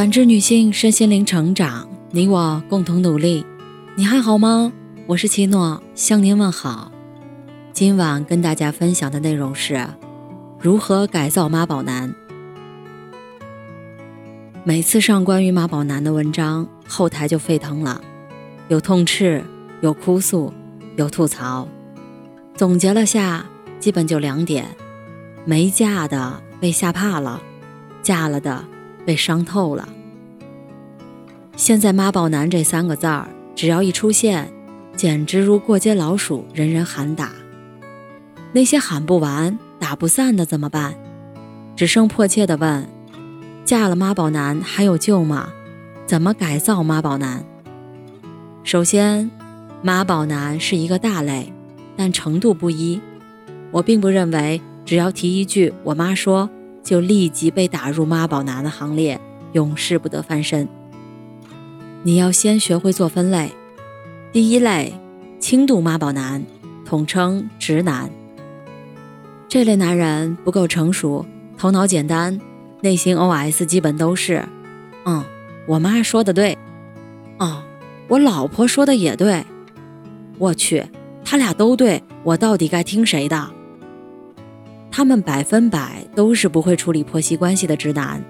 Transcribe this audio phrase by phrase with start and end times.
[0.00, 3.44] 感知女性身心灵成长，你我共同努力。
[3.96, 4.72] 你还好吗？
[5.06, 6.90] 我是七诺，向您问好。
[7.74, 9.86] 今晚跟大家分享的内容是
[10.58, 12.14] 如何改造妈宝男。
[14.64, 18.00] 每次上关于妈宝男的文章，后台就沸腾了，
[18.68, 19.44] 有痛斥，
[19.82, 20.50] 有哭诉，
[20.96, 21.68] 有吐槽。
[22.54, 23.44] 总结了下，
[23.78, 24.64] 基本就两点：
[25.44, 27.42] 没嫁的被吓怕了，
[28.02, 28.64] 嫁了的。
[29.10, 29.88] 被伤透了。
[31.56, 34.48] 现在“妈宝男”这三个字儿，只要一出现，
[34.94, 37.32] 简直如过街老鼠，人人喊打。
[38.52, 40.94] 那些喊不完、打不散的怎么办？
[41.74, 42.86] 只剩迫切的问：
[43.64, 45.48] 嫁了妈宝男还有救吗？
[46.06, 47.44] 怎么改造妈宝男？
[48.62, 49.28] 首先，
[49.82, 51.52] 妈宝男是一个大类，
[51.96, 53.00] 但程度不一。
[53.72, 56.48] 我并不认为，只要提一句“我妈说”。
[56.82, 59.20] 就立即被打入妈宝男的行列，
[59.52, 60.68] 永世不得翻身。
[62.02, 63.52] 你要先学会做分类。
[64.32, 64.94] 第一类，
[65.38, 66.42] 轻度妈宝男，
[66.84, 68.10] 统称直男。
[69.48, 71.26] 这类男人不够成熟，
[71.58, 72.40] 头脑简单，
[72.80, 74.44] 内心 OS 基本都是：
[75.04, 75.24] 嗯，
[75.66, 76.56] 我妈说的对，
[77.38, 77.62] 哦，
[78.08, 79.44] 我老婆说的也对，
[80.38, 80.86] 我去，
[81.24, 83.50] 他俩都对，我到底该听谁的？
[85.00, 88.22] 他们百分百都是不会处理婆媳关系的直男，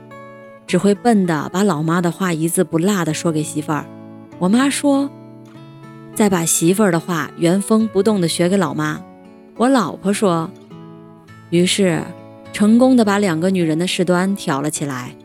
[0.69, 3.85] 只会笨的把老妈的话一字不落的说给媳妇儿。
[4.39, 5.11] 我妈说，
[6.15, 9.03] 再把媳妇儿的话原封不动的学给老妈。
[9.57, 10.49] 我老婆说，
[11.51, 12.05] 于是
[12.53, 15.17] 成功的把两个女人的事端挑了起来，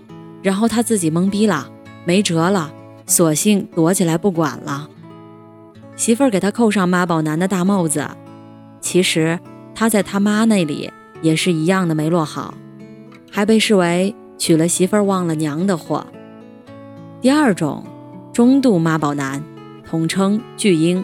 [0.41, 1.69] 然后他自己懵逼了，
[2.05, 2.73] 没辙了，
[3.05, 4.89] 索性躲起来不管了。
[5.95, 8.09] 媳妇儿给他扣上妈宝男的大帽子，
[8.81, 9.39] 其实
[9.75, 10.89] 他在他妈那里。
[11.21, 12.53] 也是一样的没落好，
[13.31, 16.05] 还被视为娶了媳妇儿忘了娘的货。
[17.21, 17.83] 第二种，
[18.33, 19.43] 中度妈宝男，
[19.87, 21.03] 统称巨婴。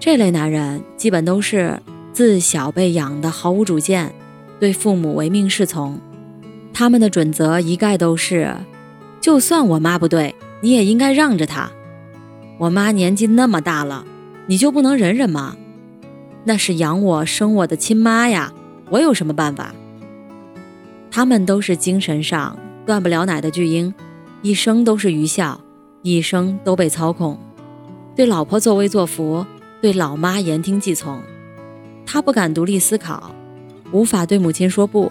[0.00, 1.80] 这类男人基本都是
[2.12, 4.14] 自小被养的毫无主见，
[4.58, 5.98] 对父母唯命是从。
[6.72, 8.54] 他们的准则一概都是：
[9.20, 11.70] 就算我妈不对，你也应该让着她。
[12.58, 14.04] 我妈年纪那么大了，
[14.46, 15.56] 你就不能忍忍吗？
[16.44, 18.52] 那是养我生我的亲妈呀。
[18.90, 19.74] 我有什么办法？
[21.10, 23.92] 他们都是精神上断不了奶的巨婴，
[24.42, 25.60] 一生都是愚孝，
[26.02, 27.38] 一生都被操控，
[28.16, 29.46] 对老婆作威作福，
[29.80, 31.20] 对老妈言听计从。
[32.04, 33.34] 他不敢独立思考，
[33.90, 35.10] 无法对母亲说不，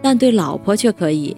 [0.00, 1.36] 但对老婆却可以。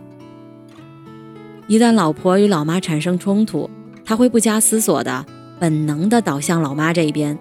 [1.66, 3.70] 一旦老婆与老妈产生冲突，
[4.04, 5.24] 他会不加思索的
[5.58, 7.38] 本能的倒向老妈这一边。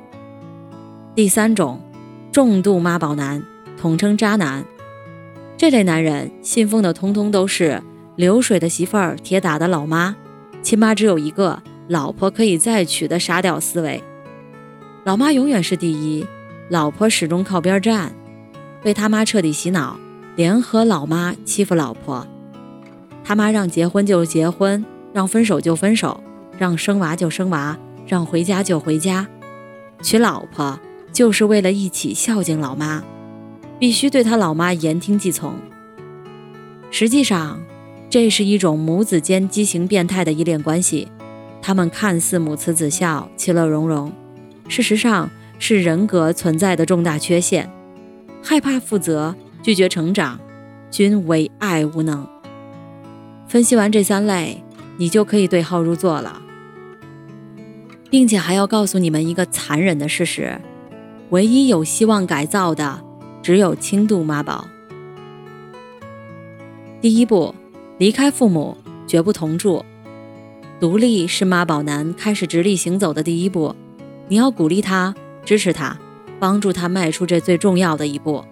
[1.14, 1.82] 第三种，
[2.32, 3.44] 重度妈宝男。
[3.84, 4.64] 统称渣男，
[5.58, 7.84] 这类男人信奉的通通都是
[8.16, 10.16] 流水的媳妇儿，铁打的老妈，
[10.62, 14.02] 亲妈只有一个，老婆可以再娶的傻屌思维。
[15.04, 16.26] 老妈永远是第一，
[16.70, 18.14] 老婆始终靠边站，
[18.82, 20.00] 被他妈彻底洗脑，
[20.38, 22.26] 联合老妈欺负老婆。
[23.22, 26.24] 他妈让结婚就结婚，让分手就分手，
[26.58, 27.78] 让生娃就生娃，
[28.08, 29.28] 让回家就回家，
[30.02, 30.80] 娶老婆
[31.12, 33.04] 就是为了一起孝敬老妈。
[33.84, 35.56] 必须对他老妈言听计从。
[36.90, 37.62] 实际上，
[38.10, 41.10] 这是一种母子间畸形变态的依恋关系。
[41.62, 44.10] 他们看似母慈子孝、其乐融融，
[44.70, 45.30] 事实上
[45.60, 47.70] 是人格存在的重大缺陷。
[48.42, 50.40] 害怕负责、拒绝成长，
[50.90, 52.26] 均为爱无能。
[53.50, 54.64] 分析完这三类，
[54.96, 56.42] 你就可以对号入座了，
[58.10, 60.62] 并且还要告诉你们一个残忍的事实：
[61.32, 63.04] 唯一有希望改造的。
[63.44, 64.66] 只有轻度妈宝。
[67.02, 67.54] 第一步，
[67.98, 69.84] 离开父母，绝不同住。
[70.80, 73.76] 独立是妈宝男开始直立行走的第一步。
[74.30, 75.98] 你要鼓励他，支持他，
[76.40, 78.46] 帮助他迈出这最重要的一步。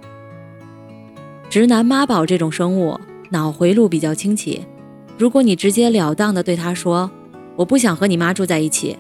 [1.50, 4.66] 直男妈宝这种生物，脑回路比较清奇。
[5.18, 7.10] 如果你直截了当的对他说
[7.56, 8.98] ：“我不想和你妈住在一起”，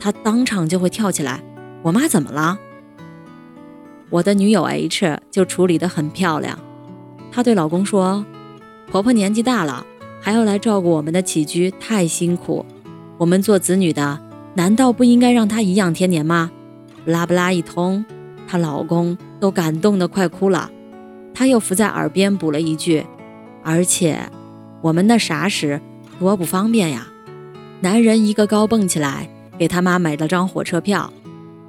[0.00, 1.42] 他当场就会跳起来
[1.84, 2.58] ：“我妈怎么了？”
[4.14, 6.56] 我的女友 H 就处理得很漂亮，
[7.32, 8.24] 她对老公说
[8.88, 9.84] ：“婆婆年纪大了，
[10.20, 12.64] 还要来照顾我们的起居，太辛苦。
[13.18, 14.20] 我们做子女的，
[14.54, 16.52] 难道不应该让她颐养天年吗？”
[17.04, 18.04] 不拉不拉一通，
[18.46, 20.70] 她老公都感动得快哭了。
[21.34, 23.04] 她又伏在耳边补了一句
[23.64, 24.20] ：“而且
[24.80, 25.80] 我们那啥时
[26.20, 27.08] 多不方便呀。”
[27.82, 29.28] 男人一个高蹦起来，
[29.58, 31.12] 给他妈买了张火车票。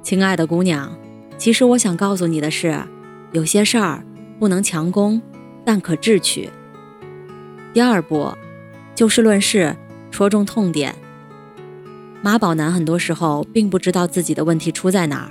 [0.00, 0.96] 亲爱的姑娘。
[1.38, 2.78] 其实我想告诉你的是，
[3.32, 4.02] 有些事儿
[4.38, 5.20] 不能强攻，
[5.64, 6.48] 但可智取。
[7.72, 8.32] 第二步，
[8.94, 9.76] 就事论事，
[10.10, 10.94] 戳中痛点。
[12.22, 15.30] 妈宝男很多时候并不知道自己的问题出在哪儿，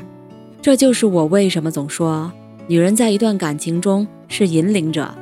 [0.61, 2.31] 这就是我为什么总说，
[2.67, 5.13] 女人在一段感情中是引领者。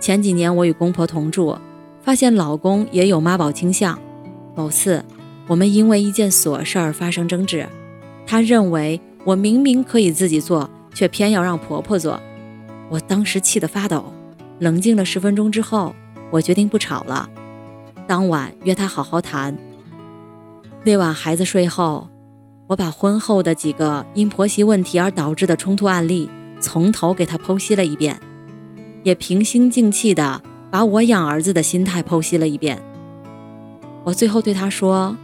[0.00, 1.56] 前几年我与公婆同住，
[2.02, 3.98] 发现老公也有妈宝倾向。
[4.54, 5.04] 某次，
[5.46, 7.66] 我们因为一件琐事儿发生争执，
[8.26, 12.20] 他认为我明明可以自己做，却偏要让婆婆做，
[12.88, 14.04] 我当时气得发抖。
[14.60, 15.92] 冷静了十分钟之后，
[16.30, 17.28] 我决定不吵了。
[18.06, 19.58] 当晚约他好好谈。
[20.84, 22.08] 那晚孩子睡后，
[22.68, 26.30] 我把婚后的几个因婆媳问题而导致的冲突案例
[26.60, 28.20] 从头给他剖析了一遍，
[29.02, 30.40] 也平心静气的
[30.70, 32.80] 把我养儿子的心态剖析了一遍。
[34.04, 35.16] 我最后对他说：“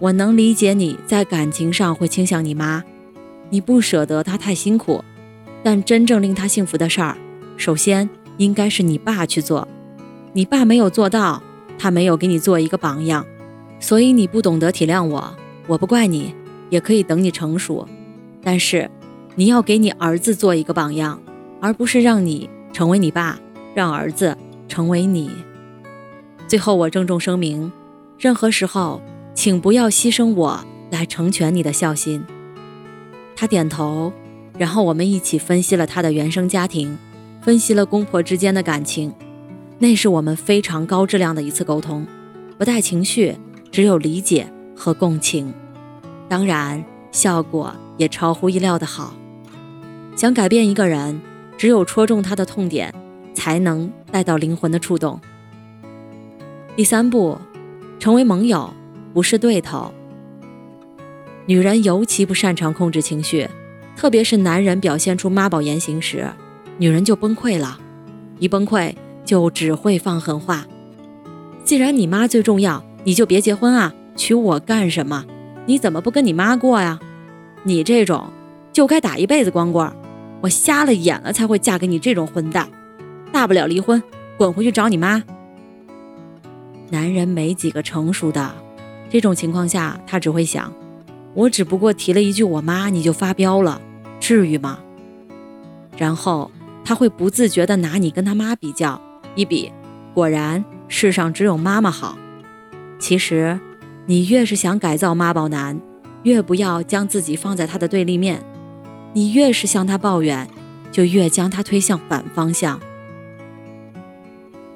[0.00, 2.84] 我能理解你在感情上会倾向你妈，
[3.50, 5.02] 你不舍得他太辛苦，
[5.62, 7.16] 但真正令他幸福的事儿，
[7.56, 9.66] 首先应该是你爸去做。
[10.32, 11.42] 你爸没有做到，
[11.78, 13.24] 他没有给你做一个榜样。”
[13.80, 15.36] 所以你不懂得体谅我，
[15.68, 16.34] 我不怪你，
[16.68, 17.88] 也可以等你成熟。
[18.42, 18.90] 但是，
[19.36, 21.20] 你要给你儿子做一个榜样，
[21.60, 23.38] 而不是让你成为你爸，
[23.74, 24.36] 让儿子
[24.66, 25.30] 成为你。
[26.48, 27.70] 最后，我郑重声明：
[28.18, 29.00] 任何时候，
[29.32, 32.24] 请不要牺牲我来成全你的孝心。
[33.40, 34.12] 他点头，
[34.58, 36.98] 然后我们一起分析了他的原生家庭，
[37.40, 39.14] 分析了公婆之间的感情。
[39.78, 42.04] 那是我们非常高质量的一次沟通，
[42.58, 43.36] 不带情绪。
[43.70, 45.54] 只有理解和共情，
[46.28, 49.14] 当然效果也超乎意料的好。
[50.16, 51.20] 想改变一个人，
[51.56, 52.92] 只有戳中他的痛点，
[53.34, 55.20] 才能带到灵魂的触动。
[56.74, 57.38] 第三步，
[58.00, 58.74] 成为盟友，
[59.14, 59.92] 不是对头。
[61.48, 63.48] 女人尤其不擅长控制情绪，
[63.96, 66.30] 特别是男人表现出妈宝言行时，
[66.76, 67.80] 女人就崩溃了。
[68.38, 70.66] 一崩溃就只会放狠话。
[71.64, 72.84] 既然你妈最重要。
[73.04, 73.94] 你就别结婚啊！
[74.16, 75.24] 娶我干什么？
[75.64, 76.98] 你怎么不跟你妈过呀？
[77.62, 78.28] 你这种
[78.70, 79.90] 就该打一辈子光棍，
[80.42, 82.68] 我瞎了眼了才会嫁给你这种混蛋。
[83.32, 84.02] 大不了离婚，
[84.36, 85.22] 滚回去找你妈。
[86.90, 88.52] 男人没几个成熟的，
[89.08, 90.70] 这种情况下他只会想：
[91.34, 93.80] 我只不过提了一句我妈，你就发飙了，
[94.18, 94.78] 至于吗？
[95.96, 96.50] 然后
[96.84, 99.00] 他会不自觉地拿你跟他妈比较，
[99.34, 99.70] 一比，
[100.14, 102.18] 果然世上只有妈妈好。
[102.98, 103.58] 其实，
[104.06, 105.80] 你越是想改造妈宝男，
[106.24, 108.38] 越不要将自己放在他的对立面；
[109.12, 110.48] 你越是向他抱怨，
[110.90, 112.80] 就越将他推向反方向。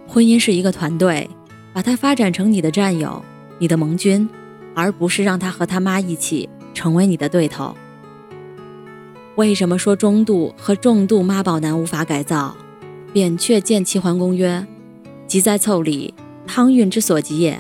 [0.06, 1.28] 婚姻是一个团队，
[1.72, 3.25] 把他发展成你的战友、
[3.58, 4.28] 你的盟军，
[4.74, 7.74] 而不是让他和他妈一起成为你的对头。
[9.36, 12.54] 为什么说中度和重度妈宝男无法改造？
[13.12, 14.66] 扁鹊见齐桓公曰
[15.26, 16.14] ：“急在腠理，
[16.46, 17.58] 汤运之所及也。”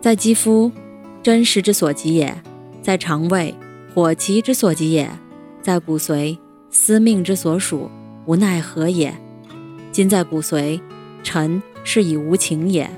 [0.00, 0.70] 在肌肤，
[1.22, 2.28] 真实之所及也；
[2.82, 3.54] 在肠胃，
[3.94, 5.06] 火气之所及也；
[5.62, 6.36] 在骨髓，
[6.68, 7.90] 司命之所属，
[8.26, 9.14] 无奈何也。
[9.90, 10.78] 今在骨髓，
[11.22, 12.90] 臣是以无情也。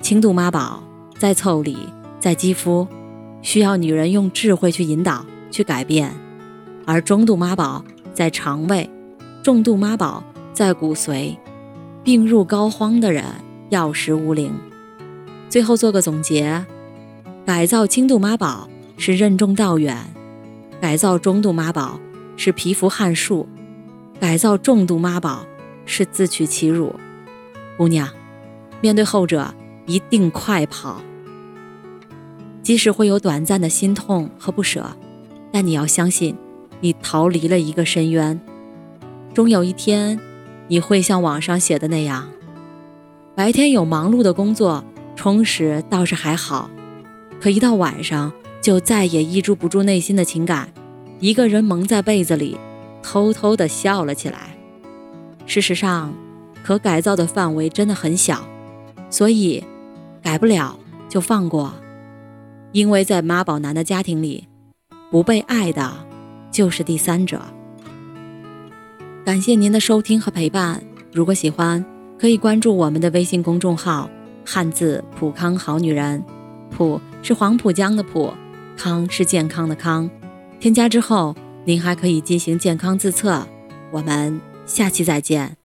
[0.00, 0.82] 轻度妈宝
[1.16, 1.76] 在腠理，
[2.22, 2.86] 在肌肤，
[3.40, 6.08] 需要女人用智慧去引导、去改变；
[6.86, 7.84] 而中度妈宝
[8.14, 8.88] 在肠胃，
[9.42, 10.22] 重度妈宝
[10.52, 11.36] 在骨髓，
[12.04, 13.24] 病入膏肓的人
[13.70, 14.54] 药石无灵。
[15.48, 16.64] 最后做个总结：
[17.44, 19.98] 改造轻度妈宝是任重道远，
[20.80, 21.98] 改造中度妈宝
[22.36, 23.48] 是蚍蜉撼树，
[24.20, 25.44] 改造重度妈宝
[25.84, 26.94] 是自取其辱。
[27.76, 28.08] 姑娘，
[28.80, 29.52] 面对后者
[29.86, 31.02] 一定快跑。
[32.62, 34.96] 即使会有短暂的心痛和不舍，
[35.50, 36.36] 但你要相信，
[36.80, 38.40] 你逃离了一个深渊。
[39.34, 40.20] 终有一天，
[40.68, 42.28] 你会像网上写的那样，
[43.34, 44.84] 白天有忙碌的工作。
[45.14, 46.70] 充实倒是还好，
[47.38, 50.72] 可一到晚上就再也抑制不住内心的情感，
[51.20, 52.56] 一个人蒙在被子里，
[53.02, 54.56] 偷偷的笑了起来。
[55.46, 56.14] 事实上，
[56.64, 58.40] 可改造的范围真的很小，
[59.10, 59.62] 所以
[60.22, 60.78] 改不了
[61.08, 61.74] 就放过。
[62.72, 64.48] 因为在妈宝男的家庭里，
[65.10, 65.92] 不被爱的
[66.50, 67.42] 就是第三者。
[69.24, 71.84] 感谢您的收听和陪伴，如果喜欢，
[72.18, 74.10] 可以关注我们的微信公众号。
[74.44, 76.24] 汉字普康好女人，
[76.68, 78.32] 普是黄浦江的浦，
[78.76, 80.10] 康是健康的康。
[80.58, 83.46] 添加之后，您还可以进行健康自测。
[83.92, 85.61] 我们下期再见。